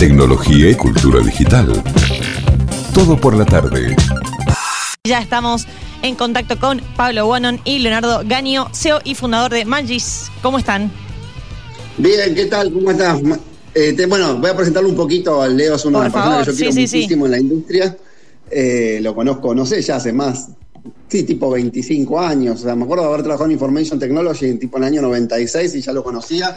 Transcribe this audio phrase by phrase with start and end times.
[0.00, 1.70] tecnología y cultura digital.
[2.94, 3.94] Todo por la tarde.
[5.04, 5.66] Ya estamos
[6.00, 10.30] en contacto con Pablo Wanon y Leonardo Gaño, CEO y fundador de Magis.
[10.40, 10.90] ¿Cómo están?
[11.98, 12.72] Bien, ¿qué tal?
[12.72, 13.20] ¿Cómo estás?
[13.74, 16.44] Eh, te- bueno, voy a presentarle un poquito al Leo, es una Por persona favor,
[16.46, 16.96] que yo sí, quiero sí, sí.
[16.96, 17.96] muchísimo en la industria.
[18.50, 20.48] Eh, lo conozco, no sé, ya hace más,
[21.10, 22.60] sí, tipo 25 años.
[22.60, 25.02] O sea, me acuerdo de haber trabajado en Information Technology en tipo en el año
[25.02, 26.56] 96 y ya lo conocía,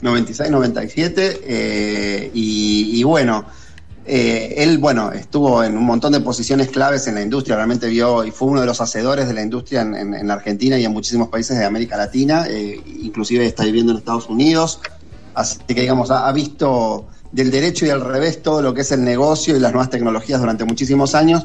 [0.00, 1.40] 96, 97.
[1.44, 3.44] eh, y, y bueno,
[4.06, 8.24] eh, él, bueno, estuvo en un montón de posiciones claves en la industria, realmente vio
[8.24, 11.28] y fue uno de los hacedores de la industria en, en- Argentina y en muchísimos
[11.28, 14.80] países de América Latina, eh, inclusive está viviendo en Estados Unidos,
[15.34, 19.04] así que digamos, ha visto del derecho y al revés todo lo que es el
[19.04, 21.44] negocio y las nuevas tecnologías durante muchísimos años.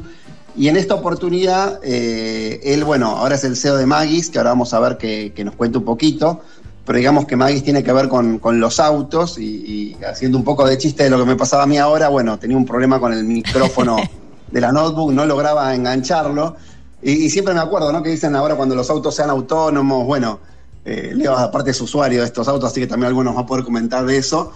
[0.56, 4.50] Y en esta oportunidad, eh, él, bueno, ahora es el CEO de Magis, que ahora
[4.50, 6.40] vamos a ver que, que nos cuente un poquito,
[6.86, 10.44] pero digamos que Magis tiene que ver con, con los autos y, y haciendo un
[10.44, 12.98] poco de chiste de lo que me pasaba a mí ahora, bueno, tenía un problema
[12.98, 13.96] con el micrófono
[14.50, 16.56] de la notebook, no lograba engancharlo.
[17.02, 18.02] Y, y siempre me acuerdo, ¿no?
[18.02, 20.40] Que dicen ahora cuando los autos sean autónomos, bueno,
[20.86, 23.64] eh, Leo aparte es usuario de estos autos, así que también algunos va a poder
[23.64, 24.52] comentar de eso.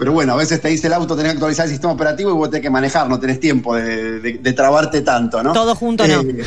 [0.00, 2.32] Pero bueno, a veces te dice el auto, tenés que actualizar el sistema operativo y
[2.32, 5.52] vos tenés que manejar, no tenés tiempo de, de- de trabarte tanto, ¿no?
[5.52, 6.20] Todo junto, no.
[6.22, 6.42] Eh,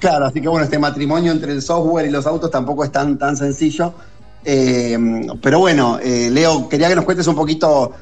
[0.00, 3.18] Claro, así que bueno, este matrimonio entre el software y los autos tampoco es tan,
[3.18, 3.92] tan sencillo.
[4.44, 4.98] Eh,
[5.42, 7.92] pero bueno, eh, Leo, quería que nos cuentes un poquito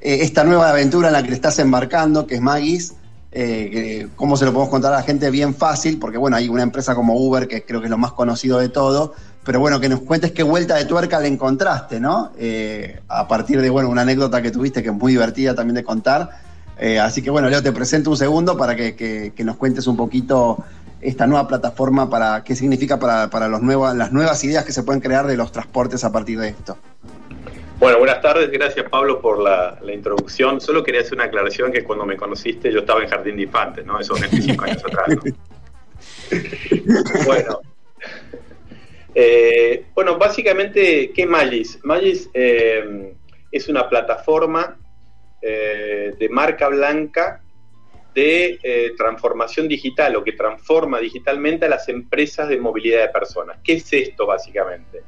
[0.00, 2.94] esta nueva aventura en la que te estás embarcando, que es Magis.
[3.32, 6.62] eh, cómo se lo podemos contar a la gente bien fácil, porque bueno, hay una
[6.62, 9.14] empresa como Uber, que creo que es lo más conocido de todo,
[9.48, 12.32] pero bueno, que nos cuentes qué vuelta de tuerca le encontraste, ¿no?
[12.38, 15.84] Eh, a partir de, bueno, una anécdota que tuviste que es muy divertida también de
[15.84, 16.28] contar.
[16.78, 19.86] Eh, así que bueno, Leo, te presento un segundo para que, que- que nos cuentes
[19.86, 20.62] un poquito
[21.00, 24.82] esta nueva plataforma, para qué significa para, para los nuevos, las nuevas ideas que se
[24.82, 26.76] pueden crear de los transportes a partir de esto.
[27.80, 30.60] Bueno, buenas tardes, gracias Pablo por la, la introducción.
[30.60, 33.86] Solo quería hacer una aclaración que cuando me conociste yo estaba en Jardín de Infantes,
[33.86, 33.98] ¿no?
[33.98, 35.06] Eso 25 años atrás.
[35.08, 35.22] ¿no?
[37.24, 37.60] Bueno.
[39.20, 41.80] Eh, bueno, básicamente, ¿qué es Magis?
[41.82, 43.16] Magis eh,
[43.50, 44.78] es una plataforma
[45.42, 47.42] eh, de marca blanca
[48.14, 53.58] de transformación digital o que transforma digitalmente a las empresas de movilidad de personas.
[53.64, 55.02] ¿Qué es esto básicamente?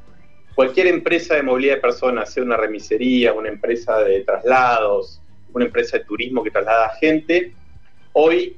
[0.55, 5.21] Cualquier empresa de movilidad de personas, sea una remisería, una empresa de traslados,
[5.53, 7.53] una empresa de turismo que traslada a gente,
[8.11, 8.57] hoy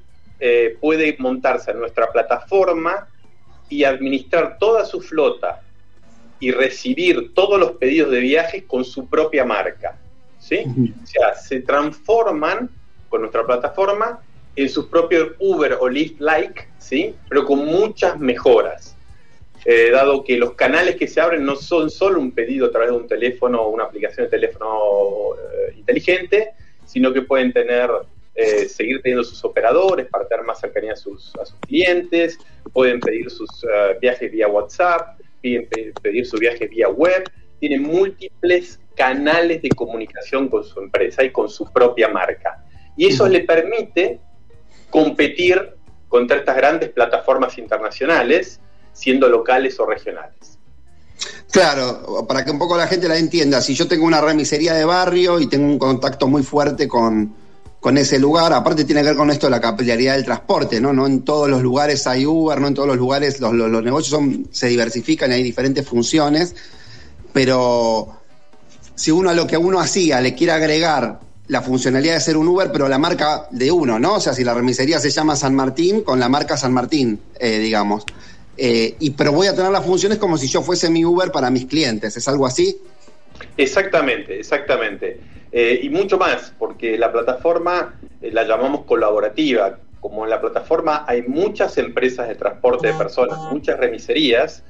[0.81, 3.07] puede montarse en nuestra plataforma
[3.73, 5.61] y administrar toda su flota
[6.39, 9.97] y recibir todos los pedidos de viajes con su propia marca.
[10.39, 10.63] ¿sí?
[11.01, 12.69] O sea, se transforman
[13.09, 14.19] con nuestra plataforma
[14.55, 17.15] en sus propios Uber o Lyft-like, ¿sí?
[17.27, 18.95] pero con muchas mejoras.
[19.65, 22.89] Eh, dado que los canales que se abren no son solo un pedido a través
[22.89, 24.79] de un teléfono o una aplicación de teléfono
[25.35, 26.51] eh, inteligente,
[26.85, 27.89] sino que pueden tener,
[28.35, 32.37] eh, seguir teniendo sus operadores para tener más cercanía a sus, a sus clientes,
[32.71, 37.29] pueden pedir sus eh, viajes vía WhatsApp, piden pe- pedir sus viajes vía web,
[37.59, 42.63] tienen múltiples canales de comunicación con su empresa y con su propia marca.
[42.95, 44.19] Y eso le permite
[44.89, 45.75] competir
[46.09, 48.59] contra estas grandes plataformas internacionales,
[48.93, 50.59] siendo locales o regionales.
[51.51, 54.85] Claro, para que un poco la gente la entienda, si yo tengo una remisería de
[54.85, 57.33] barrio y tengo un contacto muy fuerte con,
[57.83, 60.93] con ese lugar, aparte tiene que ver con esto de la capilaridad del transporte, ¿no?
[60.93, 64.07] No en todos los lugares hay Uber, no en todos los lugares los, los- negocios
[64.11, 66.55] son, se diversifican y hay diferentes funciones,
[67.33, 68.21] pero
[68.95, 72.47] si uno a lo que uno hacía le quiere agregar la funcionalidad de ser un
[72.47, 74.13] Uber, pero la marca de uno, ¿no?
[74.13, 77.59] O sea, si la remisería se llama San Martín, con la marca San Martín, eh,
[77.59, 78.05] digamos.
[78.55, 81.49] Eh, y, pero voy a tener las funciones como si yo fuese mi Uber para
[81.49, 82.15] mis clientes.
[82.15, 82.77] ¿Es algo así?
[83.57, 85.19] Exactamente, exactamente.
[85.55, 89.77] Eh, y mucho más, porque la plataforma eh, la llamamos colaborativa.
[89.99, 94.63] Como en la plataforma hay muchas empresas de transporte de personas, muchas remiserías,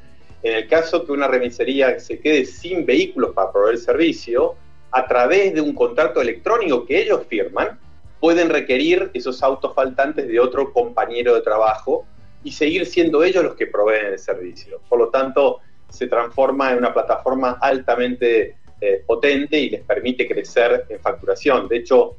[0.44, 4.56] en el caso que una remisería se quede sin vehículos para proveer servicio,
[4.92, 7.80] a través de un contrato electrónico que ellos firman,
[8.20, 12.06] pueden requerir esos autos faltantes de otro compañero de trabajo
[12.44, 14.82] y seguir siendo ellos los que proveen el servicio.
[14.90, 20.86] Por lo tanto, se transforma en una plataforma altamente eh, potente y les permite crecer
[20.90, 21.70] en facturación.
[21.70, 22.18] De hecho,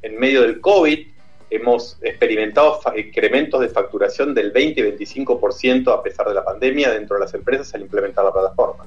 [0.00, 1.06] en medio del COVID
[1.50, 7.16] hemos experimentado incrementos de facturación del 20 y 25% a pesar de la pandemia dentro
[7.16, 8.86] de las empresas al implementar la plataforma.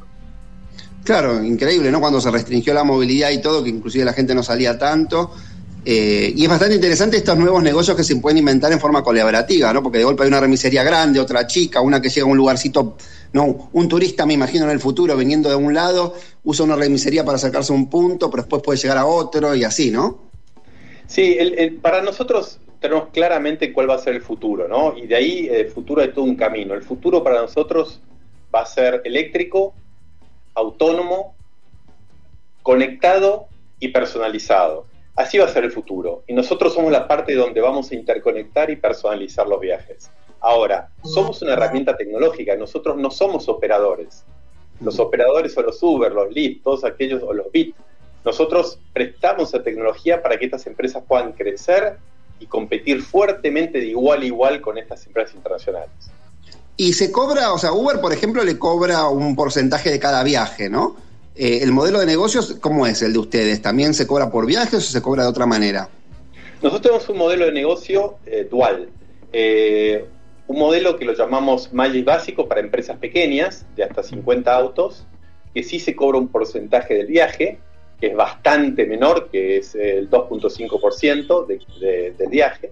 [1.04, 2.00] Claro, increíble, ¿no?
[2.00, 5.32] Cuando se restringió la movilidad y todo, que inclusive la gente no salía tanto.
[5.86, 9.72] Eh, y es bastante interesante estos nuevos negocios que se pueden inventar en forma colaborativa,
[9.72, 9.84] ¿no?
[9.84, 12.98] Porque de golpe hay una remisería grande, otra chica, una que llega a un lugarcito,
[13.34, 17.24] no, un turista, me imagino, en el futuro, viniendo de un lado, usa una remisería
[17.24, 20.20] para acercarse a un punto, pero después puede llegar a otro y así, ¿no?
[21.08, 21.38] Sí,
[21.82, 24.98] para nosotros tenemos claramente cuál va a ser el futuro, ¿no?
[24.98, 26.74] Y de ahí el futuro hay todo un camino.
[26.74, 28.02] El futuro para nosotros
[28.54, 29.74] va a ser eléctrico,
[30.56, 31.36] autónomo,
[32.64, 33.48] conectado
[33.80, 34.88] y personalizado.
[35.16, 36.24] Así va a ser el futuro.
[36.28, 40.10] Y nosotros somos la parte donde vamos a interconectar y personalizar los viajes.
[40.42, 44.24] Ahora, somos una herramienta tecnológica, nosotros no somos operadores.
[44.82, 47.76] Los operadores son los Uber, los Lyft, todos aquellos, o los Bit.
[48.26, 51.98] Nosotros prestamos la tecnología para que estas empresas puedan crecer
[52.40, 55.92] y competir fuertemente de igual a igual con estas empresas internacionales.
[56.76, 60.70] Y se cobra, o sea, Uber, por ejemplo, le cobra un porcentaje de cada viaje,
[60.70, 60.96] ¿no?
[61.36, 63.62] Eh, ¿El modelo de negocios cómo es el de ustedes?
[63.62, 65.90] ¿También se cobra por viajes o se cobra de otra manera?
[66.62, 68.90] Nosotros tenemos un modelo de negocio eh, dual.
[69.32, 70.06] Eh,
[70.52, 75.08] un modelo que lo llamamos Magic básico para empresas pequeñas, de hasta 50 autos,
[75.54, 77.58] que sí se cobra un porcentaje del viaje,
[78.02, 82.72] que es bastante menor, que es el 2.5% del viaje.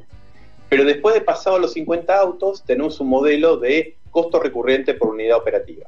[0.67, 5.37] Pero después de pasado los 50 autos, tenemos un modelo de costo recurrente por unidad
[5.37, 5.87] operativa.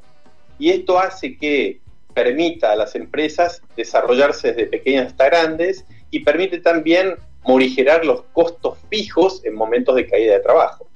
[0.58, 1.80] Y esto hace que
[2.14, 8.78] permita a las empresas desarrollarse desde pequeñas hasta grandes y permite también morigerar los costos
[8.88, 10.86] fijos en momentos de caída de trabajo.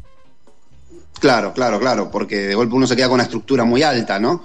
[1.20, 4.42] Claro, claro, claro, porque de golpe uno se queda con una estructura muy alta, ¿no?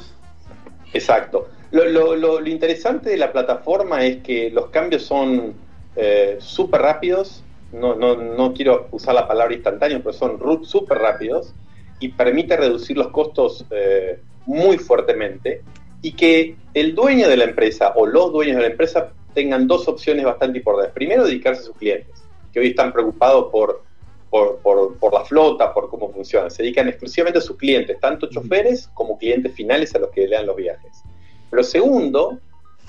[0.93, 1.49] Exacto.
[1.71, 5.53] Lo, interesante de la plataforma es que los cambios son
[5.95, 11.53] eh, súper rápidos, no, no, no, quiero usar la palabra instantáneo, pero son súper rápidos
[12.01, 15.61] y permite reducir los costos eh, muy fuertemente
[16.01, 19.87] y que el dueño de la empresa o los dueños de la empresa tengan dos
[19.87, 20.93] opciones bastante importantes.
[20.93, 23.83] Primero, dedicarse a sus clientes, que hoy están preocupados por,
[24.31, 26.49] por, la flota, por cómo funciona.
[26.49, 30.37] Se dedican exclusivamente a sus clientes, tanto choferes como clientes finales a los que le
[30.37, 31.03] dan los viajes.
[31.49, 32.39] Pero segundo,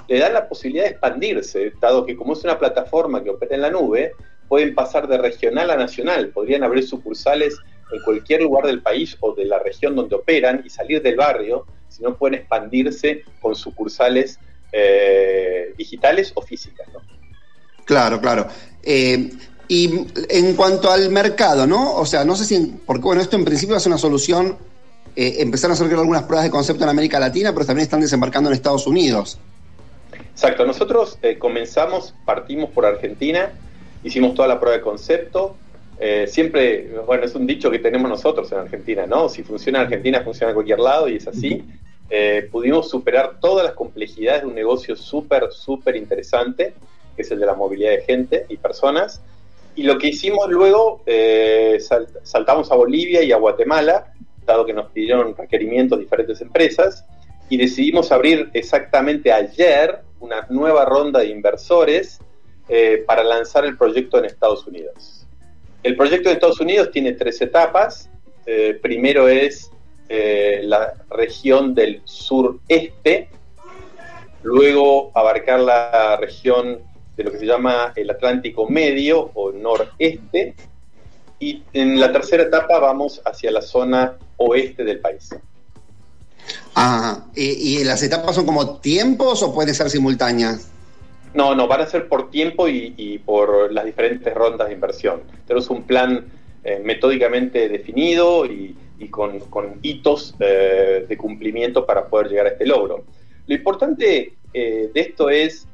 [0.07, 3.63] le dan la posibilidad de expandirse, dado que como es una plataforma que opera en
[3.63, 4.13] la nube,
[4.49, 7.59] pueden pasar de regional a nacional, podrían abrir sucursales
[7.93, 11.67] en cualquier lugar del país o de la región donde operan y salir del barrio
[11.89, 14.39] si no pueden expandirse con sucursales
[14.71, 16.87] eh, digitales o físicas.
[16.93, 17.01] ¿no?
[17.85, 18.47] Claro, claro.
[18.83, 19.31] Eh,
[19.73, 21.95] y en cuanto al mercado, ¿no?
[21.95, 24.59] O sea, no sé si, porque bueno, esto en principio es una solución,
[25.17, 28.51] eh, empezaron a hacer algunas pruebas de concepto en América Latina, pero también están desembarcando
[28.51, 29.39] en Estados Unidos.
[30.31, 33.51] Exacto, nosotros comenzamos, partimos por Argentina,
[34.05, 35.57] hicimos toda la prueba de concepto,
[35.99, 39.31] eh, siempre, bueno, es un dicho que tenemos nosotros en Argentina, ¿no?
[39.31, 41.65] Si funciona en Argentina, funciona en cualquier lado y es así.
[42.11, 46.75] Eh, pudimos superar todas las complejidades de un negocio súper, súper interesante,
[47.17, 49.23] que es el de la movilidad de gente y personas.
[49.75, 51.79] Y lo que hicimos luego, eh,
[52.23, 54.13] saltamos a Bolivia y a Guatemala,
[54.45, 57.05] dado que nos pidieron requerimientos diferentes empresas,
[57.49, 62.21] y decidimos abrir exactamente ayer una nueva ronda de inversores
[63.07, 65.23] para lanzar el proyecto en Estados Unidos.
[65.83, 68.09] El proyecto de Estados Unidos tiene tres etapas.
[68.47, 69.71] Eh, primero es
[70.09, 73.29] eh, la región del sureste,
[74.45, 76.81] luego abarcar la región
[77.17, 80.55] de lo que se llama el Atlántico Medio o noreste,
[81.39, 85.31] y en la tercera etapa vamos hacia la zona oeste del país.
[86.75, 90.73] Ah, ¿y, ¿y las etapas son como tiempos o pueden ser simultáneas?
[91.35, 95.23] No, no, van a ser por tiempo y, por las diferentes rondas de inversión.
[95.47, 96.27] Tenemos un plan
[96.63, 98.77] eh, metódicamente definido y,
[99.11, 99.41] con,
[99.83, 103.05] hitos eh, de cumplimiento para poder llegar a este logro.
[103.47, 105.67] Lo importante eh, de esto es,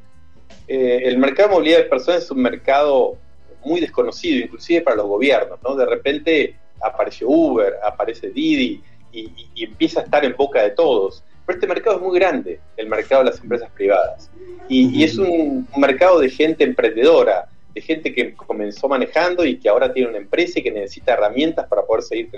[0.67, 3.17] el mercado de movilidad de personas es un mercado
[3.65, 5.59] muy desconocido, inclusive para los gobiernos.
[5.63, 5.75] ¿no?
[5.75, 11.25] De repente apareció Uber, aparece Didi y, y empieza a estar en boca de todos.
[11.49, 14.31] Pero este mercado es muy grande, el mercado de las empresas privadas.
[14.69, 19.91] Y, es un, mercado de gente emprendedora, de gente que comenzó manejando y que ahora
[19.91, 22.29] tiene una empresa y que necesita herramientas para poder seguir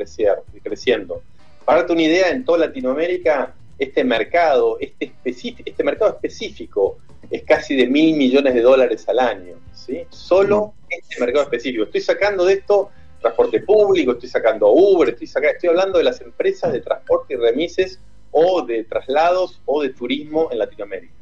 [0.62, 1.24] creciendo.
[1.64, 6.99] Para darte una idea, en toda Latinoamérica, este mercado, este, este mercado específico,
[7.30, 9.56] es casi de mil millones de dólares al año.
[9.72, 10.02] ¿sí?
[10.10, 11.84] Solo este mercado específico.
[11.84, 16.20] Estoy sacando de esto transporte público, estoy sacando Uber, estoy, sacando, estoy hablando de las
[16.20, 21.12] empresas de transporte y remises o de traslados o de turismo en Latinoamérica.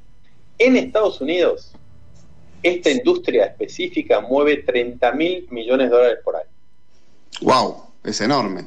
[0.58, 1.72] En Estados Unidos,
[2.62, 6.50] esta industria específica mueve 30 mil millones de dólares por año.
[7.40, 7.76] ¡Wow!
[8.04, 8.66] Es enorme.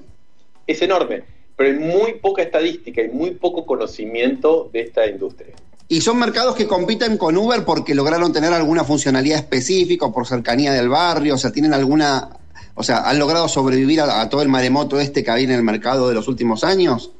[0.67, 1.23] Es enorme,
[1.61, 5.53] pero hay muy poca estadística y muy poco conocimiento de esta industria.
[5.87, 10.25] ¿Y son mercados que compiten con Uber porque lograron tener alguna funcionalidad específica o por
[10.25, 11.35] cercanía del barrio?
[11.35, 12.29] O sea, ¿tienen alguna.
[12.73, 15.61] O sea, ¿han logrado sobrevivir a, a todo el maremoto este que había en el
[15.61, 17.11] mercado de los últimos años?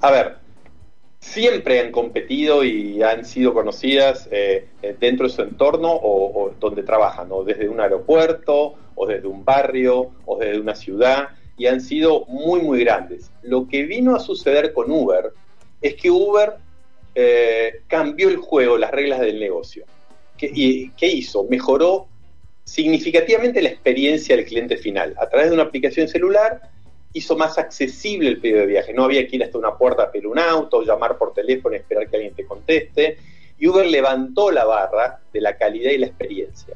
[0.00, 0.36] A ver,
[1.18, 6.82] siempre han competido y han sido conocidas eh, eh, dentro de su entorno o, donde
[6.82, 11.28] trabajan, o desde un aeropuerto, o desde un barrio, o desde una ciudad,
[11.60, 13.30] y han sido muy, muy grandes.
[13.42, 15.30] Lo que vino a suceder con Uber
[15.82, 16.54] es que Uber
[17.14, 19.84] eh, cambió el juego, las reglas del negocio.
[20.38, 21.44] ¿Qué, y, ¿Qué hizo?
[21.44, 22.08] Mejoró
[22.64, 26.62] significativamente la experiencia del cliente final a través de una aplicación celular
[27.12, 28.94] hizo más accesible el pedido de viaje.
[28.94, 31.80] No había que ir hasta una puerta a pedir un auto, llamar por teléfono y
[31.80, 33.18] esperar que alguien te conteste.
[33.58, 36.74] Y Uber levantó la barra de la calidad y la experiencia.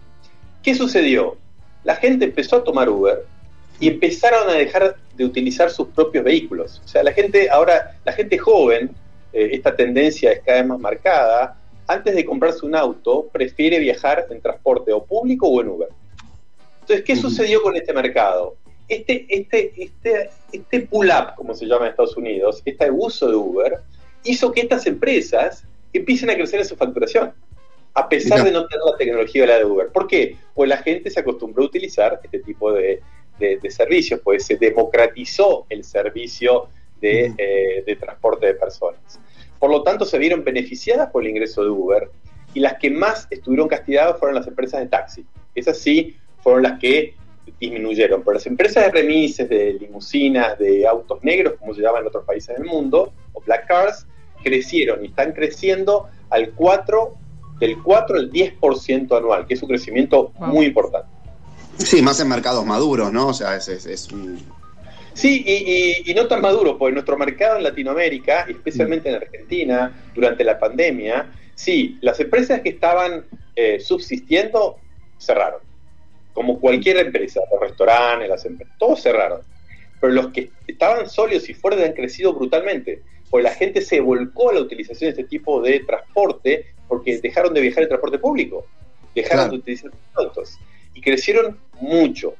[0.62, 1.38] ¿Qué sucedió?
[1.84, 3.32] La gente empezó a tomar Uber
[3.80, 6.80] y empezaron a dejar de utilizar sus propios vehículos.
[6.84, 8.90] O sea, la gente ahora, la gente joven,
[9.32, 14.26] eh, esta tendencia es cada vez más marcada, antes de comprarse un auto, prefiere viajar
[14.30, 15.88] en transporte o público o en Uber.
[16.80, 18.56] Entonces, ¿qué sucedió con este mercado?
[18.88, 23.78] este, este, este, este pull-up, como se llama en Estados Unidos, este uso de Uber,
[24.24, 27.32] hizo que estas empresas empiecen a crecer en su facturación,
[27.94, 29.88] a pesar de no tener la tecnología de la de Uber.
[29.88, 30.36] ¿Por qué?
[30.54, 33.00] Pues la gente se acostumbró a utilizar este tipo de,
[33.68, 36.68] servicios, pues se democratizó el servicio
[37.02, 39.20] eh, de, transporte de personas.
[39.58, 42.10] Por lo tanto, se vieron beneficiadas por el ingreso de Uber
[42.54, 45.26] y las que más estuvieron castigadas fueron las empresas de taxi.
[45.54, 47.14] Esas sí fueron las que
[47.60, 48.22] disminuyeron.
[48.22, 52.24] Pero las empresas de remises, de limusinas, de autos negros, como se llama en otros
[52.24, 54.06] países del mundo, o black cars,
[54.42, 57.14] crecieron y están creciendo al 4,
[57.60, 61.08] del 4 al 10% anual, que es un crecimiento muy importante.
[61.78, 63.28] Sí, más en mercados maduros, ¿no?
[63.28, 64.38] O sea, es, es, un...
[65.12, 65.44] Sí,
[66.06, 71.32] y, no tan maduro, porque nuestro mercado en Latinoamérica, especialmente en Argentina, durante la pandemia,
[71.54, 74.76] sí, las empresas que estaban eh, subsistiendo
[75.18, 75.60] cerraron
[76.34, 79.40] como cualquier empresa, los restaurantes, las empresas, todos cerraron.
[80.00, 83.00] Pero los que estaban sólidos y fuertes han crecido brutalmente,
[83.30, 87.54] porque la gente se volcó a la utilización de este tipo de transporte porque dejaron
[87.54, 88.66] de viajar en transporte público,
[89.14, 90.58] dejaron de utilizar autos
[90.94, 92.34] y crecieron mucho.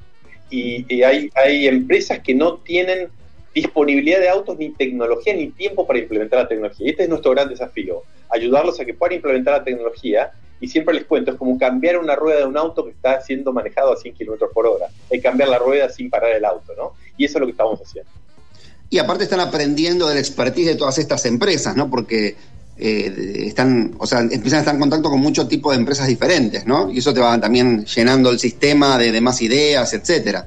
[0.49, 3.09] Y, hay, hay empresas que no tienen
[3.53, 6.87] disponibilidad de autos, ni tecnología, ni tiempo para implementar la tecnología.
[6.87, 10.93] Y este es nuestro gran desafío, ayudarlos a que puedan implementar la tecnología y siempre
[10.93, 13.97] les cuento, es como cambiar una rueda de un auto que está siendo manejado a
[13.97, 14.87] 100 kilómetros por hora.
[15.09, 16.93] Es cambiar la rueda sin parar el auto, ¿no?
[17.17, 18.09] Y eso es lo que estamos haciendo.
[18.89, 21.89] Y aparte están aprendiendo del expertise de todas estas empresas, ¿no?
[21.89, 22.35] Porque
[22.77, 26.65] eh, están, o sea, empiezan a estar en contacto con muchos tipos de empresas diferentes,
[26.65, 26.91] ¿no?
[26.91, 30.45] Y eso te va también llenando el sistema de, de más ideas, etcétera.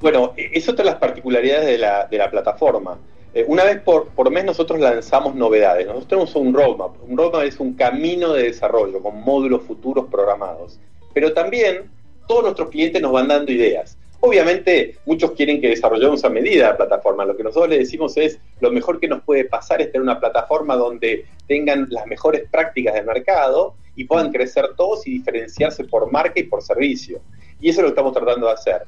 [0.00, 2.98] Bueno, e, es otra de las particularidades de la, de la plataforma.
[3.34, 5.86] Eh, una vez por, por mes nosotros lanzamos novedades.
[5.86, 6.96] Nosotros tenemos un roadmap.
[7.08, 10.78] Un roadmap es un camino de desarrollo con módulos futuros programados.
[11.12, 11.90] Pero también
[12.26, 13.96] todos nuestros clientes nos van dando ideas.
[14.20, 17.24] Obviamente muchos quieren que desarrollemos a medida la plataforma.
[17.24, 20.18] Lo que nosotros les decimos es lo mejor que nos puede pasar es tener una
[20.18, 26.10] plataforma donde tengan las mejores prácticas del mercado y puedan crecer todos y diferenciarse por
[26.10, 27.20] marca y por servicio.
[27.60, 28.82] Y eso es lo que estamos tratando de hacer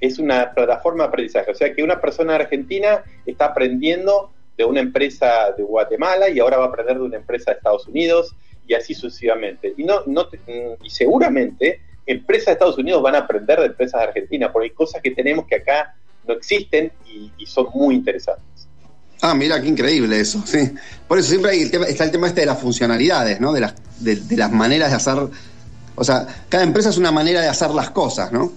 [0.00, 1.50] es una plataforma de aprendizaje.
[1.50, 6.58] O sea que una persona argentina está aprendiendo de una empresa de Guatemala y ahora
[6.58, 8.34] va a aprender de una empresa de Estados Unidos
[8.66, 9.74] y así sucesivamente.
[9.76, 10.28] Y, no, no,
[10.82, 14.74] y seguramente empresas de Estados Unidos van a aprender de empresas de Argentina, porque hay
[14.74, 15.94] cosas que tenemos que acá
[16.26, 18.68] no existen y, son muy interesantes.
[19.20, 20.72] Ah, mira, qué increíble eso, sí.
[21.06, 23.52] Por eso siempre hay el tema, está el tema este de las funcionalidades, ¿no?
[23.52, 25.14] De las, de las maneras de hacer...
[25.94, 28.52] O sea, cada empresa es una manera de hacer las cosas, ¿no?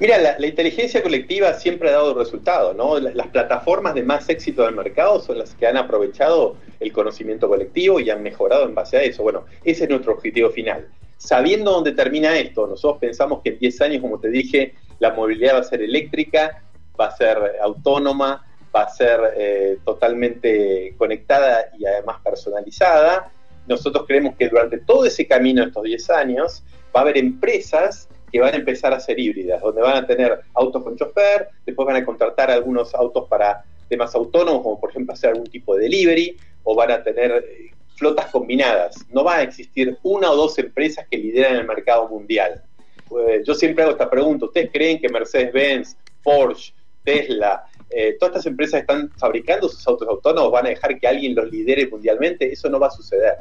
[0.00, 2.98] Mira, la, inteligencia colectiva siempre ha dado resultados, ¿no?
[2.98, 8.00] Las, plataformas de más éxito del mercado son las que han aprovechado el conocimiento colectivo
[8.00, 9.22] y han mejorado en base a eso.
[9.22, 10.88] Bueno, ese es nuestro objetivo final.
[11.18, 15.56] Sabiendo dónde termina esto, nosotros pensamos que en 10 años, como te dije, la movilidad
[15.56, 16.62] va a ser eléctrica,
[16.98, 23.30] va a ser autónoma, va a ser eh, totalmente conectada y además personalizada.
[23.66, 26.62] Nosotros creemos que durante todo ese camino, estos 10 años,
[26.96, 30.40] va a haber empresas que van a empezar a ser híbridas, donde van a tener
[30.54, 35.12] autos con chofer, después van a contratar algunos autos para temas autónomos, como por ejemplo
[35.12, 39.04] hacer algún tipo de delivery, o van a tener eh, flotas combinadas.
[39.10, 42.62] No va a existir una o dos empresas que lideran el mercado mundial.
[43.10, 46.72] Eh, yo siempre hago esta pregunta, ¿ustedes creen que Mercedes-Benz, Porsche,
[47.04, 51.34] Tesla, eh, todas estas empresas están fabricando sus autos autónomos, van a dejar que alguien
[51.34, 52.52] los lidere mundialmente?
[52.52, 53.34] Eso no va a suceder.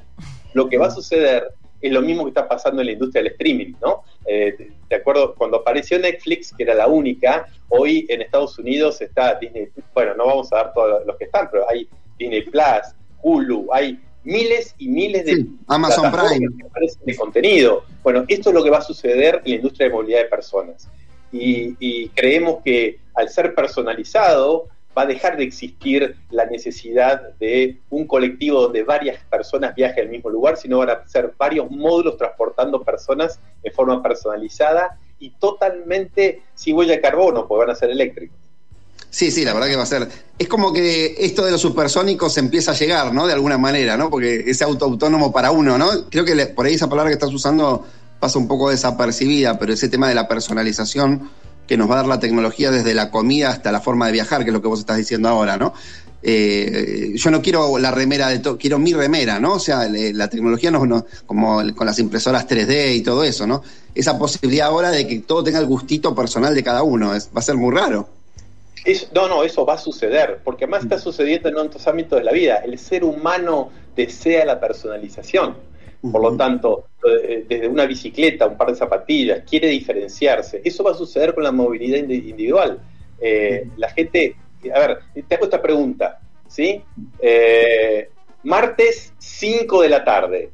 [0.54, 3.32] Lo que va a suceder es lo mismo que está pasando en la industria del
[3.34, 4.04] streaming, ¿no?
[4.26, 9.36] Eh, de acuerdo, cuando apareció Netflix, que era la única, hoy en Estados Unidos está
[9.36, 13.68] Disney, bueno, no vamos a dar todos los que están, pero hay Disney Plus, Hulu,
[13.72, 16.48] hay miles y miles de Amazon Prime
[17.06, 17.84] de contenido.
[18.04, 20.88] Bueno, esto es lo que va a suceder en la industria de movilidad de personas.
[21.32, 28.08] Y, creemos que al ser personalizado, va a dejar de existir la necesidad de un
[28.08, 32.84] colectivo donde varias personas viajen al mismo lugar, sino van a ser varios módulos transportando
[32.84, 38.39] personas de forma personalizada y totalmente sin huella de carbono, porque van a ser eléctricos.
[39.12, 40.08] Sí, sí, la verdad que va a ser.
[40.38, 43.26] Es como que esto de los supersónicos empieza a llegar, ¿no?
[43.26, 44.10] De alguna manera, ¿no?
[44.10, 46.10] Porque ese auto autónomo para uno, ¿no?
[46.10, 47.86] Creo que por ahí esa palabra que estás usando
[48.20, 51.30] pasa un poco desapercibida, pero ese tema de la personalización
[51.68, 54.44] que nos va a dar la tecnología desde la comida hasta la forma de viajar,
[54.44, 55.74] que es lo que vos estás diciendo ahora, ¿no?
[56.22, 59.54] Eh, yo no quiero la remera de todo, quiero mi remera, ¿no?
[59.54, 63.64] O sea, la tecnología no, como con las impresoras 3D y todo eso, ¿no?
[63.96, 67.42] Esa posibilidad ahora de que todo tenga el gustito personal de cada uno, va a
[67.42, 68.19] ser muy raro.
[69.14, 72.32] No, no, eso va a suceder, porque además está sucediendo en otros ámbitos de la
[72.32, 72.58] vida.
[72.58, 75.56] El ser humano desea la personalización.
[76.02, 80.62] Por lo tanto, eh, desde una bicicleta, un par de zapatillas, quiere diferenciarse.
[80.64, 82.80] Eso va a suceder con la movilidad individual.
[83.20, 84.36] Eh, la gente,
[84.74, 86.82] a ver, te hago esta pregunta, ¿sí?
[87.22, 88.10] Eh,
[88.44, 90.52] martes 5 de la tarde,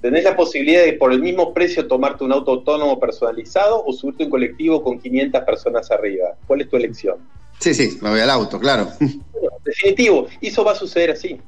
[0.00, 4.24] ¿tenés la posibilidad de por el mismo precio tomarte un auto autónomo personalizado o subirte
[4.24, 6.34] un colectivo con 500 personas arriba?
[6.46, 7.16] ¿Cuál es tu elección?
[7.58, 8.88] Sí, sí, me voy al auto, claro.
[9.64, 11.40] definitivo, eso va a suceder así.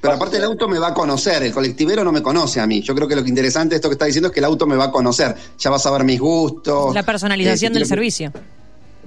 [0.00, 2.82] Pero aparte el auto me va a conocer, el colectivero no me conoce a mí.
[2.82, 4.66] Yo creo que lo que interesante de esto que está diciendo es que el auto
[4.66, 5.34] me va a conocer.
[5.58, 6.94] Ya vas a ver mis gustos.
[6.94, 8.32] La personalización del servicio.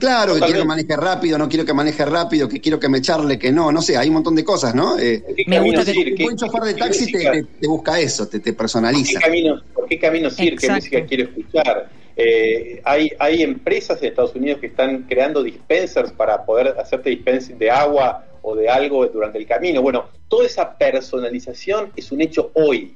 [0.01, 3.01] Claro, que quiero que maneje rápido, no quiero que maneje rápido, que quiero que me
[3.01, 4.97] charle, que no, no sé, hay un montón de cosas, ¿no?
[4.97, 9.19] Eh, me gusta que un buen chofer de taxi te, busca eso, te, personaliza.
[9.19, 10.57] ¿Por qué camino, por qué camino ir?
[10.57, 11.91] ¿Qué música quiero escuchar?
[12.17, 17.59] Eh, hay, hay empresas en Estados Unidos que están creando dispensers para poder hacerte dispensing
[17.59, 19.83] de agua o de algo durante el camino.
[19.83, 22.95] Bueno, toda esa personalización es un hecho hoy.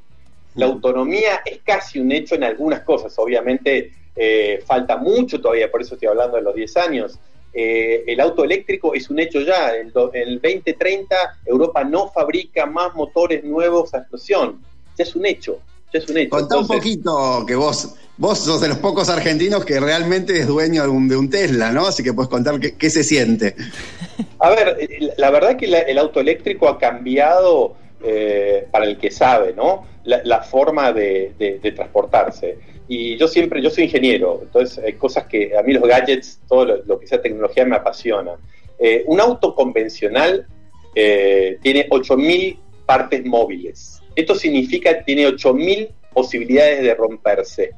[0.56, 3.14] La autonomía es casi un hecho en algunas cosas.
[3.20, 7.20] Obviamente eh, falta mucho todavía, por eso estoy hablando de los 10 años.
[7.54, 9.76] Eh, el auto eléctrico es un hecho ya.
[9.76, 14.62] En, el 2030 Europa no fabrica más motores nuevos a explosión.
[14.98, 15.60] Ya es un hecho.
[15.94, 16.32] Ya es un hecho.
[16.32, 20.84] Contá un poquito que vos, vos sos de los pocos argentinos que realmente es dueño
[20.84, 21.88] de un, Tesla, ¿no?
[21.88, 23.56] Así que puedes contar qué se siente.
[24.40, 24.78] A ver,
[25.18, 29.88] la verdad es que el auto eléctrico ha cambiado, eh, para el que sabe, ¿no?
[30.04, 32.60] La, forma de, transportarse.
[32.88, 36.66] Y yo siempre, yo soy ingeniero, entonces hay cosas que a mí los gadgets, todo
[36.66, 38.36] lo, que sea tecnología me apasiona.
[38.78, 40.46] Eh, un auto convencional
[40.94, 44.02] eh, tiene 8.000 partes móviles.
[44.16, 47.72] Esto significa que tiene 8.000 posibilidades de romperse.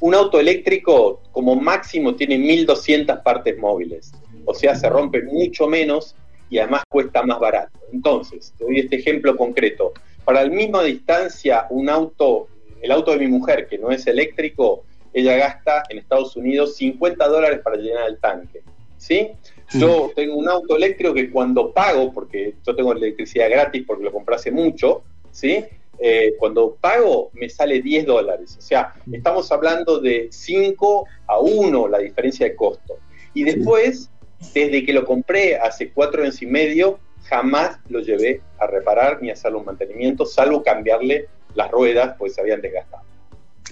[0.00, 4.12] Un auto eléctrico como máximo tiene 1.200 partes móviles
[4.44, 6.16] o sea, se rompe mucho menos
[6.48, 7.78] y además cuesta más barato.
[7.92, 9.92] Entonces, te doy este ejemplo concreto.
[10.24, 12.48] Para la misma distancia, un auto,
[12.80, 17.26] el auto de mi mujer, que no es eléctrico, ella gasta en Estados Unidos 50
[17.28, 18.62] dólares para llenar el tanque.
[18.96, 19.30] ¿Sí?
[19.72, 24.12] Yo tengo un auto eléctrico que cuando pago, porque yo tengo electricidad gratis porque lo
[24.12, 25.64] compré hace mucho, ¿sí?
[25.98, 28.56] Eh, cuando pago me sale 10 dólares.
[28.58, 32.98] O sea, estamos hablando de 5 a 1 la diferencia de costo.
[33.32, 34.10] Y después
[34.54, 39.30] desde que lo compré hace cuatro años y medio, jamás lo llevé a reparar ni
[39.30, 43.02] a hacerle un mantenimiento, salvo cambiarle las ruedas, pues se habían desgastado.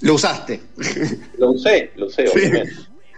[0.02, 0.60] ¿Lo usaste?
[1.38, 2.72] Lo usé, lo usé, obviamente.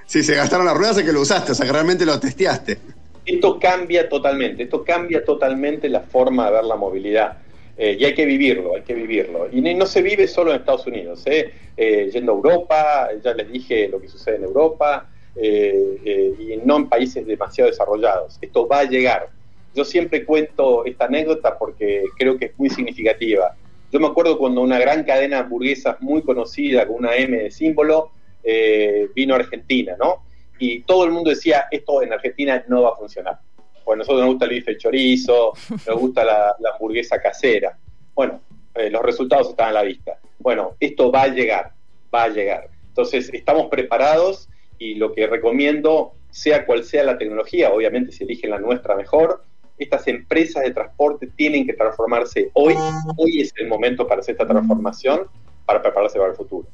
[0.07, 2.79] Si se gastaron las ruedas es que lo usaste, o sea que realmente lo testeaste.
[3.25, 7.39] Esto cambia totalmente, esto cambia totalmente la forma de ver la movilidad.
[7.77, 9.49] Eh, y hay que vivirlo, hay que vivirlo.
[9.51, 11.51] Y no se vive solo en Estados Unidos, ¿eh?
[11.77, 16.77] Eh, yendo a Europa, ya les dije lo que sucede en Europa, eh, y no
[16.77, 18.37] en países demasiado desarrollados.
[18.43, 19.29] Esto va a llegar.
[19.75, 23.57] Yo siempre cuento esta anécdota porque creo que es muy significativa.
[23.93, 27.51] Yo me acuerdo cuando una gran cadena de hamburguesas muy conocida, con una M de
[27.51, 30.25] símbolo, eh, vino a Argentina, ¿no?
[30.59, 33.39] Y todo el mundo decía, esto en Argentina no va a funcionar.
[33.85, 35.53] Pues a nosotros nos gusta el bife chorizo,
[35.87, 37.77] nos gusta la, hamburguesa casera.
[38.15, 38.41] Bueno,
[38.75, 40.19] los resultados están a la vista.
[40.39, 41.73] Bueno, esto va a llegar,
[42.15, 42.69] va a llegar.
[42.89, 44.49] Entonces, estamos preparados
[44.79, 49.43] y lo que recomiendo, sea cual sea la tecnología, obviamente si eligen la nuestra mejor,
[49.85, 52.75] estas empresas de transporte tienen que transformarse hoy,
[53.17, 55.23] hoy es el momento para hacer esta transformación,
[55.67, 56.69] para prepararse para el futuro.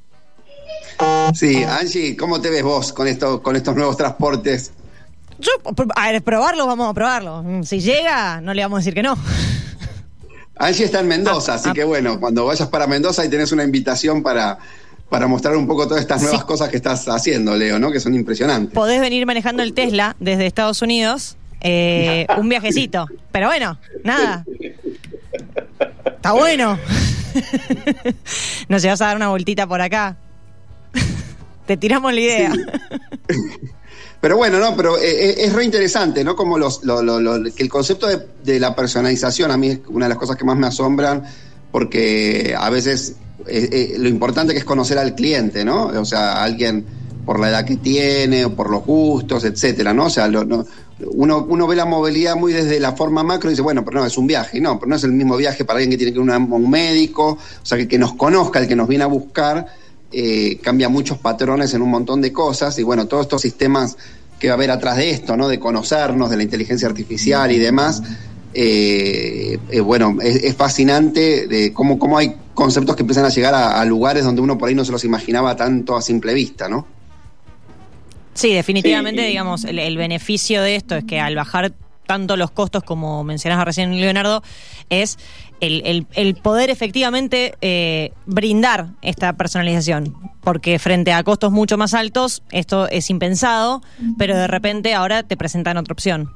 [1.35, 4.73] Sí, Angie, ¿cómo te ves vos con, esto, con estos nuevos transportes?
[5.39, 5.53] Yo,
[5.95, 7.45] a ver, probarlo, vamos a probarlo.
[7.63, 9.17] Si llega, no le vamos a decir que no.
[10.57, 11.73] Angie está en Mendoza, ah, así ah.
[11.75, 14.59] que bueno, cuando vayas para Mendoza y tenés una invitación para,
[15.11, 17.91] para mostrar un poco todas estas nuevas cosas que estás haciendo, Leo, ¿no?
[17.91, 18.73] Que son impresionantes.
[18.73, 23.07] Podés venir manejando el Tesla desde Estados Unidos, eh, un viajecito.
[23.33, 24.45] Pero bueno, nada.
[26.05, 26.79] Está bueno.
[28.69, 30.17] Nos llevas a dar una vueltita por acá.
[31.67, 32.53] Te tiramos la idea.
[34.21, 36.35] Pero bueno, no, pero eh, eh, es re interesante, ¿no?
[36.35, 40.37] Como los, que el concepto de, la personalización a mí es una de las cosas
[40.37, 41.23] que más me asombran,
[41.71, 43.17] porque a veces
[43.47, 45.87] eh, lo importante que es conocer al cliente, ¿no?
[45.87, 46.85] O sea, alguien
[47.25, 50.07] por la edad que tiene, o por los gustos, etcétera, ¿no?
[50.07, 50.29] O sea,
[50.99, 54.07] uno, uno ve la movilidad muy desde la forma macro y dice, bueno, pero no,
[54.07, 56.21] es un viaje, no, pero no es el mismo viaje para alguien que tiene que
[56.21, 59.09] ir a un médico, o sea, que, que nos conozca, el que nos viene a
[59.09, 59.67] buscar
[60.13, 63.97] eh, cambia muchos patrones en un montón de cosas y bueno, todos estos sistemas
[64.39, 65.49] que va a haber atrás de esto, ¿no?
[65.49, 68.03] De conocernos, de la inteligencia artificial y demás,
[68.55, 73.85] eh, eh, bueno, es, fascinante de cómo, cómo hay conceptos que empiezan a llegar a,
[73.85, 76.87] lugares donde uno por ahí no se los imaginaba tanto a simple vista, ¿no?
[78.37, 81.73] Sí, definitivamente, digamos, el, beneficio de esto es que al bajar
[82.07, 84.43] tanto los costos como mencionaba recién Leonardo,
[84.91, 85.19] es
[85.61, 86.07] el,
[86.43, 90.15] poder efectivamente eh, brindar esta personalización.
[90.43, 93.83] Porque frente a costos mucho más altos, esto es impensado,
[94.19, 96.31] pero de repente ahora te presentan otra opción.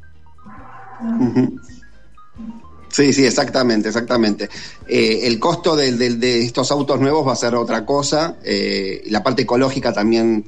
[2.88, 4.48] Sí, sí, exactamente, exactamente.
[4.88, 8.36] Eh, el costo de, estos autos nuevos va a ser otra cosa.
[8.42, 10.46] Eh, la parte ecológica también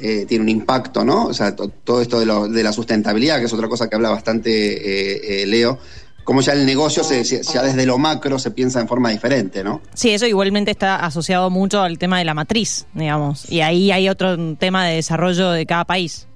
[0.00, 1.26] tiene un impacto, ¿no?
[1.26, 5.44] O sea, todo esto de, de, la sustentabilidad, que es otra cosa que habla bastante
[5.46, 5.78] Leo,
[6.24, 9.80] como ya el negocio, se, ya desde lo macro se piensa en forma diferente, ¿no?
[9.94, 14.08] Sí, eso igualmente está asociado mucho al tema de la matriz, digamos, y ahí hay
[14.08, 16.28] otro tema de desarrollo de cada país.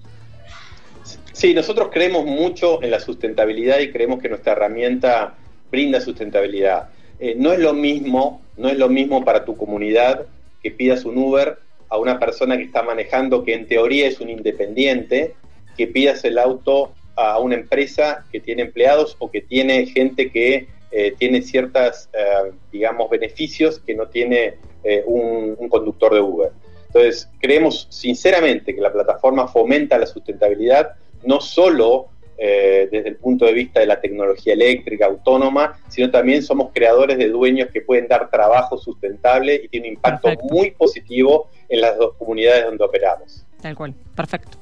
[1.32, 5.34] Sí, nosotros creemos mucho en la sustentabilidad y creemos que nuestra herramienta
[5.70, 6.88] brinda sustentabilidad.
[7.20, 10.22] Eh, no es lo mismo, no es lo mismo para tu comunidad
[10.62, 11.58] que pidas un Uber
[11.96, 15.34] a una persona que está manejando, que en teoría es un independiente,
[15.76, 20.68] que pidas el auto a una empresa que tiene empleados o que tiene gente que
[20.90, 24.54] eh, tiene ciertas, eh, digamos, beneficios que no tiene
[24.84, 26.52] eh, un, conductor de Uber.
[26.86, 33.52] Entonces, creemos sinceramente que la plataforma fomenta la sustentabilidad, no solo desde el punto de
[33.52, 38.30] vista de la tecnología eléctrica autónoma, sino también somos creadores de dueños que pueden dar
[38.30, 43.44] trabajo sustentable y tiene un impacto muy positivo en las dos comunidades donde operamos.
[43.60, 44.58] Tal cual, perfecto.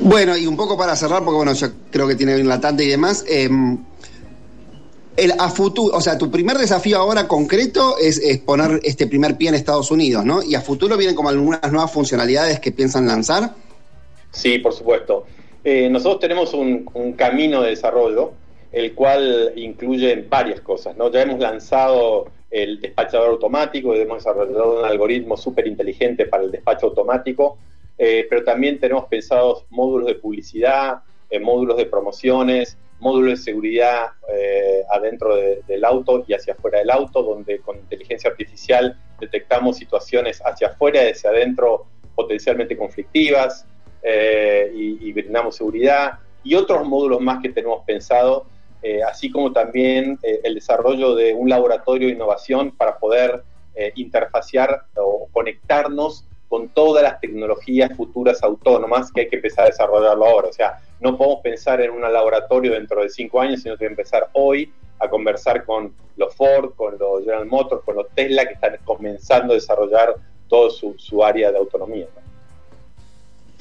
[0.00, 2.82] Bueno, y un poco para cerrar, porque bueno, yo creo que tiene bien la tanda
[2.82, 3.24] y demás.
[3.28, 3.78] Em,
[5.16, 9.50] el a futuro, o sea, tu primer desafío ahora concreto es, poner este primer pie
[9.50, 10.42] en Estados Unidos, ¿no?
[10.42, 13.54] Y a futuro vienen como algunas nuevas funcionalidades que piensan lanzar.
[14.30, 15.26] Sí, por supuesto.
[15.64, 18.32] Eh, nosotros tenemos un, camino de desarrollo,
[18.72, 21.10] el cual incluye varias cosas, ¿no?
[21.10, 26.86] Ya hemos lanzado el despachador automático, hemos desarrollado un algoritmo súper inteligente para el despacho
[26.86, 27.58] automático,
[27.96, 34.10] eh, pero también tenemos pensados módulos de publicidad, eh, módulos de promociones, módulos de seguridad
[34.90, 40.68] adentro del auto y hacia afuera del auto, donde con inteligencia artificial detectamos situaciones hacia
[40.68, 43.66] afuera y hacia adentro potencialmente conflictivas
[44.04, 48.46] y, y, brindamos seguridad, y otros módulos más que tenemos pensado,
[49.08, 53.44] así como también el desarrollo de un laboratorio de innovación para poder
[53.94, 60.26] interfaciar o conectarnos con todas las tecnologías futuras autónomas que hay que empezar a desarrollarlo
[60.26, 60.48] ahora.
[60.48, 64.28] O sea, no podemos pensar en un laboratorio dentro de cinco años, sino que empezar
[64.34, 68.76] hoy a conversar con los Ford, con los General Motors, con los Tesla, que están
[68.84, 70.14] comenzando a desarrollar
[70.46, 72.06] todo su, área de autonomía.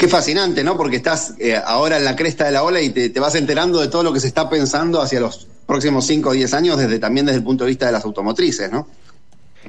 [0.01, 0.77] Qué fascinante, ¿no?
[0.77, 3.87] Porque estás eh, ahora en la cresta de la ola y te, vas enterando de
[3.87, 7.27] todo lo que se está pensando hacia los próximos 5 o 10 años, desde, también
[7.27, 8.87] desde el punto de vista de las automotrices, ¿no?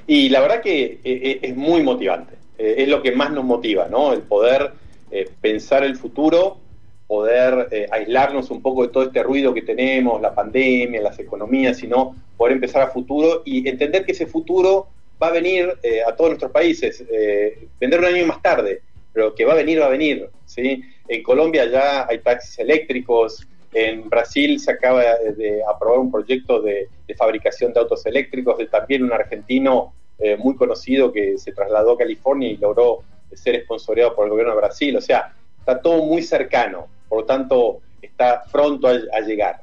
[0.07, 2.33] Y la verdad que eh, eh, es muy motivante.
[2.57, 4.14] Es lo que más nos motiva, ¿no?
[4.14, 4.73] El poder
[5.42, 6.57] pensar el futuro,
[7.07, 12.16] poder aislarnos un poco de todo este ruido que tenemos, la pandemia, las economías, sino
[12.38, 14.87] poder empezar a futuro y entender que ese futuro
[15.23, 17.05] va a venir a todos nuestros países,
[17.79, 18.81] vender un año más tarde,
[19.12, 20.83] pero que va a venir, va a venir, ¿sí?
[21.09, 26.88] En Colombia ya hay taxis eléctricos, en Brasil se acaba de aprobar un proyecto de,
[27.16, 31.98] fabricación de autos eléctricos, de también un argentino eh, muy conocido que se trasladó a
[31.98, 33.03] California y logró
[33.35, 34.96] ser esponsoreado por el gobierno de Brasil.
[34.96, 39.61] O sea, está todo muy cercano, por lo tanto, está pronto a, llegar.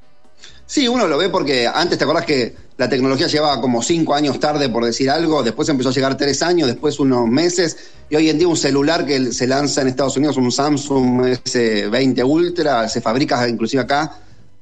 [0.65, 4.39] Sí, uno lo ve porque antes te acordás que la tecnología llevaba como cinco años
[4.39, 7.75] tarde, por decir algo, después empezó a llegar tres años, después unos meses,
[8.09, 12.23] y hoy en día un celular que se lanza en Estados Unidos, un Samsung S20
[12.25, 14.19] Ultra, se fabrica inclusive acá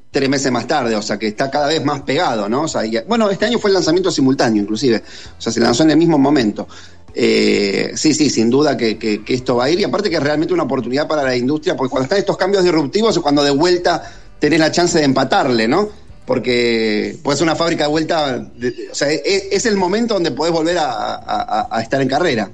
[0.10, 2.64] tres meses más tarde, o sea que está cada vez más pegado, ¿no?
[2.64, 5.04] O sea, bueno, este año fue el lanzamiento simultáneo, inclusive,
[5.38, 6.68] o sea, se lanzó en el mismo momento.
[7.14, 10.56] Eh, sí, sí, sin duda que, esto va a ir, y aparte que es realmente
[10.56, 14.12] una oportunidad para la industria, porque cuando están estos cambios disruptivos es cuando de vuelta
[14.40, 16.07] tenés la chance de empatarle, ¿no?
[16.28, 18.46] Porque puede ser una fábrica de vuelta,
[18.92, 22.52] o sea, es, el momento donde podés volver a, estar en carrera.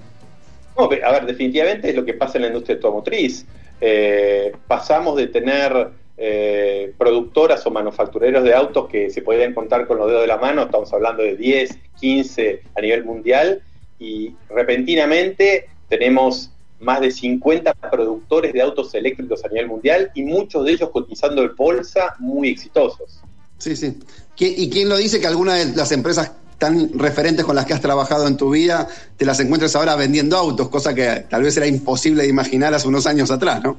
[0.78, 3.46] a ver, definitivamente es lo que pasa en la industria automotriz.
[3.82, 9.98] eh, pasamos de tener eh, productoras o manufactureros de autos que se podían contar con
[9.98, 13.64] los dedos de la mano, estamos hablando de 10, 15 a nivel mundial,
[13.98, 20.64] y repentinamente tenemos más de 50 productores de autos eléctricos a nivel mundial y muchos
[20.64, 23.24] de ellos cotizando en bolsa muy exitosos.
[23.64, 23.98] Sí, sí.
[24.40, 27.80] ¿Y quién lo dice que alguna de las empresas tan referentes con las que has
[27.80, 31.66] trabajado en tu vida te las encuentres ahora vendiendo autos, cosa que tal vez era
[31.66, 33.78] imposible de imaginar hace unos años atrás, ¿no?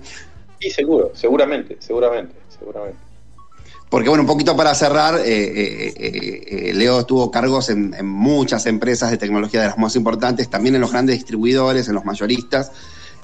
[0.59, 2.99] Sí, seguro, seguramente, seguramente, seguramente.
[3.91, 9.11] Porque bueno, un poquito para cerrar, eh, eh, eh, Leo tuvo cargos en, muchas empresas
[9.11, 12.73] de tecnología de las más importantes, también en los grandes distribuidores, en los mayoristas.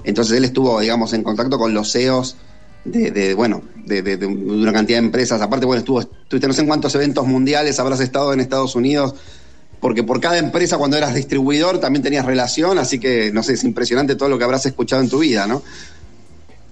[0.03, 2.35] Entonces él estuvo, digamos, en contacto con los CEOs
[2.83, 5.41] de, bueno, de, una cantidad de empresas.
[5.41, 9.15] Aparte, bueno, estuvo, estuviste no sé en cuántos eventos mundiales habrás estado en Estados Unidos,
[9.79, 13.63] porque por cada empresa cuando eras distribuidor también tenías relación, así que, no sé, es
[13.63, 15.61] impresionante todo lo que habrás escuchado en tu vida, ¿no?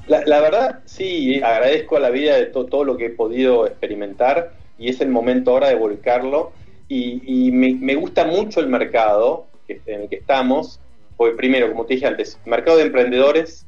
[0.08, 4.90] La, verdad, sí, agradezco a la vida de todo lo que he podido experimentar y
[4.90, 6.52] es el momento ahora de volcarlo.
[6.88, 10.80] Y, me, gusta mucho el mercado en el que estamos,
[11.16, 13.68] porque primero, como te dije antes, mercado de emprendedores,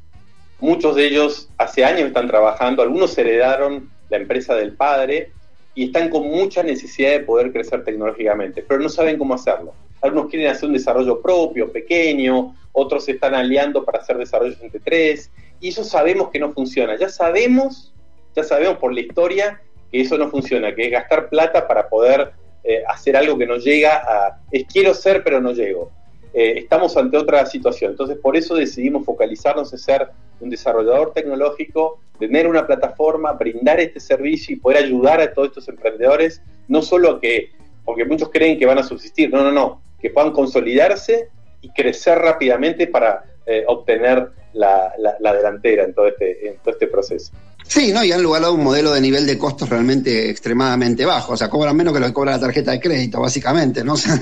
[0.61, 5.31] muchos de ellos hace años están trabajando, algunos heredaron la empresa del padre
[5.73, 9.73] y están con mucha necesidad de poder crecer tecnológicamente, pero no saben cómo hacerlo.
[10.01, 14.79] Algunos quieren hacer un desarrollo propio, pequeño, otros se están aliando para hacer desarrollos entre
[14.79, 16.97] tres, y eso sabemos que no funciona.
[16.97, 17.93] Ya sabemos,
[18.35, 22.31] ya sabemos por la historia que eso no funciona, que es gastar plata para poder
[22.63, 25.91] eh, hacer algo que no llega a, es quiero ser pero no llego.
[26.33, 30.07] Eh, estamos ante otra situación, entonces por eso decidimos focalizarnos en ser
[30.39, 35.67] un desarrollador tecnológico, tener una plataforma, brindar este servicio y poder ayudar a todos estos
[35.67, 37.51] emprendedores, no solo que,
[37.83, 41.29] porque muchos creen que van a subsistir, no, no, no, que puedan consolidarse
[41.61, 47.31] y crecer rápidamente para eh, obtener la, delantera en todo, este, en todo este proceso.
[47.67, 48.03] Sí, ¿no?
[48.03, 51.33] Y han logrado un modelo de nivel de costos realmente extremadamente bajo.
[51.33, 53.93] O sea, cobran menos que lo que cobra la tarjeta de crédito, básicamente, ¿no?
[53.95, 54.19] O sea,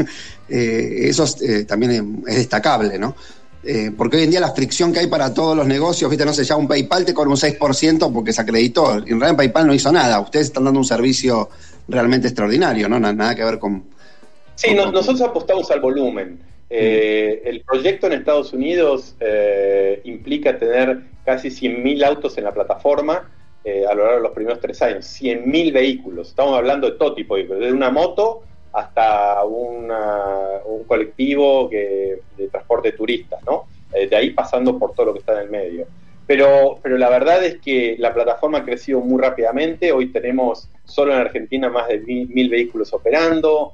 [0.49, 3.15] eh, eso eh, también es, destacable, ¿no?
[3.97, 6.43] porque hoy en día la fricción que hay para todos los negocios, viste, no sé,
[6.43, 8.93] ya un PayPal te cobra un 6% porque se acreditó.
[8.93, 10.19] En realidad PayPal no hizo nada.
[10.21, 11.49] Ustedes están dando un servicio
[11.88, 12.99] realmente extraordinario, ¿no?
[12.99, 13.84] Nada, que ver con...
[14.56, 16.39] Sí, nosotros apostamos al volumen.
[16.69, 23.30] Eh, el proyecto en Estados Unidos eh, implica tener casi 100.000 autos en la plataforma
[23.63, 25.06] eh, a lo largo de los primeros tres años.
[25.06, 26.30] 100.000 vehículos.
[26.30, 28.42] Estamos hablando de todo tipo de vehículos, desde una moto
[28.74, 29.89] hasta un
[30.88, 33.65] colectivo de transporte de turistas, ¿no?
[33.92, 35.88] de ahí pasando por todo lo que está en el medio.
[36.26, 39.92] Pero, pero la verdad es que la plataforma ha crecido muy rápidamente.
[39.92, 43.74] Hoy tenemos solo en Argentina más de mil, vehículos operando,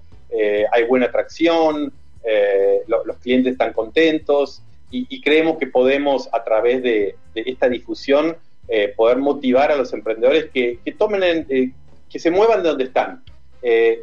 [0.72, 1.94] hay buena tracción,
[2.26, 8.94] eh, los clientes están contentos y, creemos que podemos a través de, esta difusión eh,
[8.96, 11.72] poder motivar a los emprendedores que, tomen, eh,
[12.10, 13.24] que se muevan de donde están.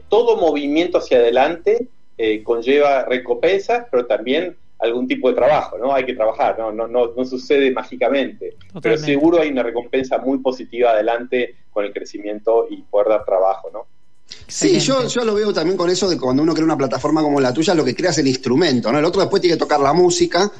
[0.08, 1.88] todo movimiento hacia adelante
[2.44, 5.94] conlleva recompensas, pero también algún tipo de trabajo, ¿no?
[5.94, 10.90] Hay que trabajar, no, no, no, sucede mágicamente, pero seguro hay una recompensa muy positiva
[10.90, 13.86] adelante con el crecimiento y poder dar trabajo, ¿no?
[14.48, 17.40] Sí, yo, yo lo veo también con eso de cuando uno crea una plataforma como
[17.40, 18.98] la tuya, lo que crea es el instrumento, ¿no?
[18.98, 20.50] El otro después tiene que tocar la música,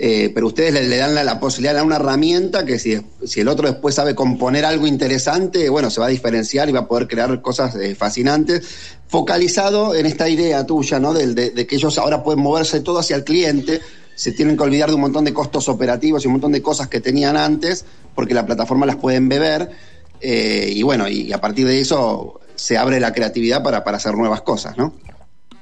[0.00, 3.48] eh, pero ustedes le, dan la, posibilidad, de dar una herramienta que si, si, el
[3.48, 7.08] otro después sabe componer algo interesante, bueno, se va a diferenciar y va a poder
[7.08, 8.62] crear cosas eh, fascinantes,
[9.08, 11.12] focalizado en esta idea tuya, ¿no?
[11.14, 13.80] De, de, que ellos ahora pueden moverse todo hacia el cliente,
[14.14, 16.86] se tienen que olvidar de un montón de costos operativos y un montón de cosas
[16.86, 17.84] que tenían antes,
[18.14, 19.68] porque la plataforma las pueden beber.
[20.20, 24.14] Eh, y bueno, y a partir de eso se abre la creatividad para, para hacer
[24.14, 24.94] nuevas cosas, ¿no?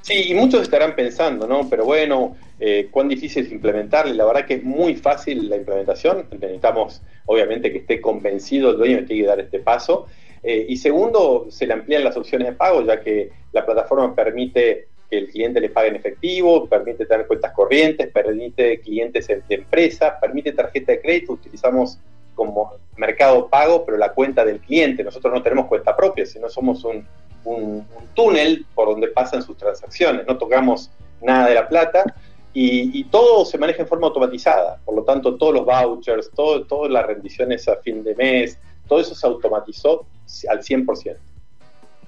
[0.07, 1.69] Sí, y muchos estarán pensando, ¿no?
[1.69, 4.13] Pero bueno, eh, cuán difícil es implementarle.
[4.13, 6.27] La verdad que es muy fácil la implementación.
[6.31, 10.05] Necesitamos, obviamente, que esté convencido el dueño que tiene que dar este paso.
[10.43, 14.87] Eh, y segundo, se le amplían las opciones de pago, ya que la plataforma permite
[15.09, 20.17] que el cliente le pague en efectivo, permite tener cuentas corrientes, permite clientes de empresa,
[20.21, 21.33] permite tarjeta de crédito.
[21.33, 21.99] Utilizamos
[22.33, 25.03] como mercado pago, pero la cuenta del cliente.
[25.03, 27.05] Nosotros no tenemos cuenta propia, sino somos un,
[28.13, 30.25] túnel por donde pasan sus transacciones.
[30.27, 30.89] No tocamos
[31.21, 32.15] nada de la plata
[32.53, 34.79] y, todo se maneja en forma automatizada.
[34.83, 38.57] Por lo tanto, todos los vouchers, todo, todas las rendiciones a fin de mes,
[38.87, 40.05] todo eso se automatizó
[40.49, 41.17] al 100%.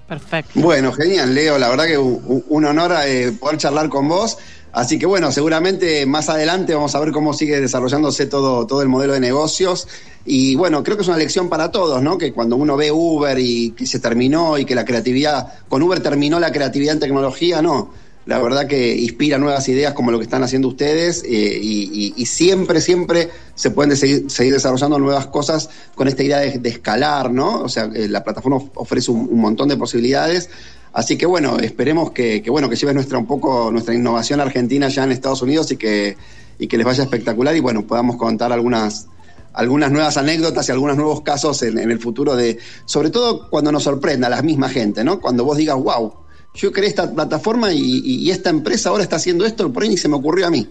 [0.08, 0.60] Perfecto.
[0.60, 1.56] Bueno, genial, Leo.
[1.56, 4.38] La verdad que un, un honor eh, poder charlar con vos.
[4.72, 8.88] Así que bueno, seguramente más adelante vamos a ver cómo sigue desarrollándose todo, todo el
[8.88, 9.88] modelo de negocios.
[10.24, 12.18] Y bueno, creo que es una lección para todos, ¿no?
[12.18, 16.00] Que cuando uno ve Uber y que se terminó y que la creatividad, con Uber
[16.00, 17.90] terminó la creatividad en tecnología, no.
[18.26, 22.80] la verdad que inspira nuevas ideas como lo que están haciendo ustedes eh, y, siempre,
[22.80, 27.62] siempre se pueden seguir, desarrollando nuevas cosas con esta idea de, escalar, ¿no?
[27.62, 30.50] O sea, eh, la plataforma ofrece un, montón de posibilidades.
[30.92, 35.04] Así que bueno, esperemos que, bueno, que lleve nuestra un poco nuestra innovación argentina ya
[35.04, 36.16] en Estados Unidos y que,
[36.58, 39.08] y que les vaya espectacular y bueno, podamos contar algunas,
[39.52, 43.84] algunas nuevas anécdotas y algunos nuevos casos en, el futuro de, sobre todo cuando nos
[43.84, 45.20] sorprenda a la misma gente, ¿no?
[45.20, 46.12] Cuando vos digas, wow,
[46.54, 50.08] yo creé esta plataforma y, esta empresa ahora está haciendo esto, por ahí ni se
[50.08, 50.68] me ocurrió a mí.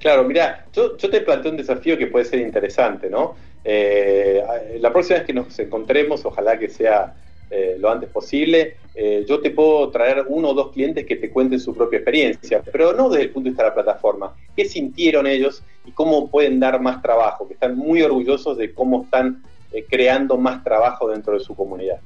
[0.00, 3.34] Claro, mira, yo, te planteo un desafío que puede ser interesante, ¿no?
[3.64, 4.42] Eh,
[4.78, 7.14] la próxima vez que nos encontremos, ojalá que sea
[7.50, 11.30] eh, lo antes posible, eh, yo te puedo traer uno o dos clientes que te
[11.30, 14.34] cuenten su propia experiencia, pero no desde el punto de vista de la plataforma.
[14.56, 17.46] ¿Qué sintieron ellos y cómo pueden dar más trabajo?
[17.46, 19.42] Que están muy orgullosos de cómo están
[19.90, 21.98] creando más trabajo dentro de su comunidad.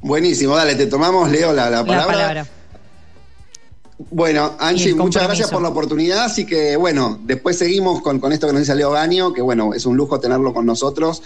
[0.00, 2.46] Buenísimo, dale, te tomamos, Leo, la, la palabra.
[4.10, 6.24] Bueno, Angie, muchas gracias por la oportunidad.
[6.24, 9.86] Así que, bueno, después seguimos con, esto que nos dice Leo Gaño, que bueno, es
[9.86, 11.22] un lujo tenerlo con nosotros.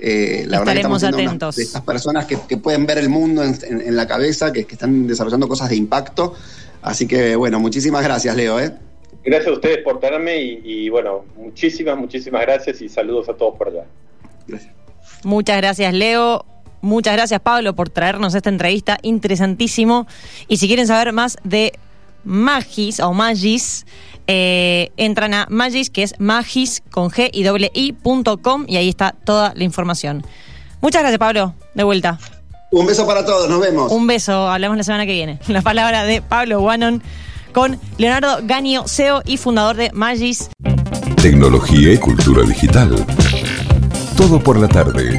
[0.00, 1.56] Eh, la Estaremos verdad atentos.
[1.56, 5.68] de estas personas que, pueden ver el mundo en, la cabeza, que, están desarrollando cosas
[5.68, 6.34] de impacto.
[6.82, 8.58] Así que, bueno, muchísimas gracias, Leo.
[8.58, 8.72] ¿eh?
[9.24, 13.56] Gracias a ustedes por tenerme y, y, bueno, muchísimas, muchísimas gracias y saludos a todos
[13.56, 13.84] por allá.
[14.46, 14.72] Gracias.
[15.22, 16.46] Muchas gracias, Leo.
[16.80, 18.98] Muchas gracias, Pablo, por traernos esta entrevista.
[19.02, 20.06] Interesantísimo.
[20.48, 21.72] Y si quieren saber más de
[22.24, 23.84] Magis o Magis,
[24.32, 27.96] eh, entran a Magis, que es magis con G y doble I
[28.68, 30.24] y ahí está toda la información.
[30.80, 31.54] Muchas gracias, Pablo.
[31.74, 32.16] De vuelta.
[32.70, 33.90] Un beso para todos, nos vemos.
[33.90, 35.40] Un beso, hablamos la semana que viene.
[35.48, 37.02] La palabra de Pablo Wannon
[37.52, 40.48] con Leonardo Ganio, CEO y fundador de Magis.
[41.20, 43.04] Tecnología y cultura digital.
[44.16, 45.18] Todo por la tarde.